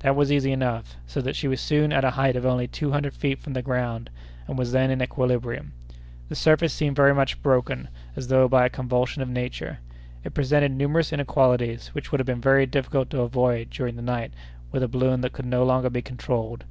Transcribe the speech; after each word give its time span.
That 0.00 0.16
was 0.16 0.32
easy 0.32 0.50
enough, 0.50 0.96
so 1.06 1.20
that 1.20 1.36
she 1.36 1.46
was 1.46 1.60
soon 1.60 1.92
at 1.92 2.04
a 2.04 2.10
height 2.10 2.34
of 2.34 2.44
only 2.44 2.66
two 2.66 2.90
hundred 2.90 3.14
feet 3.14 3.38
from 3.38 3.52
the 3.52 3.62
ground, 3.62 4.10
and 4.48 4.58
was 4.58 4.72
then 4.72 4.90
in 4.90 5.00
equilibrium. 5.00 5.70
The 6.28 6.34
surface 6.34 6.72
seemed 6.72 6.96
very 6.96 7.14
much 7.14 7.40
broken 7.44 7.86
as 8.16 8.26
though 8.26 8.48
by 8.48 8.66
a 8.66 8.70
convulsion 8.70 9.22
of 9.22 9.28
nature. 9.30 9.78
It 10.24 10.34
presented 10.34 10.72
numerous 10.72 11.12
inequalities, 11.12 11.94
which 11.94 12.10
would 12.10 12.18
have 12.18 12.26
been 12.26 12.40
very 12.40 12.66
difficult 12.66 13.08
to 13.10 13.20
avoid 13.20 13.70
during 13.70 13.94
the 13.94 14.02
night 14.02 14.32
with 14.72 14.82
a 14.82 14.88
balloon 14.88 15.20
that 15.20 15.32
could 15.32 15.46
no 15.46 15.62
longer 15.62 15.90
be 15.90 16.02
controlled. 16.02 16.64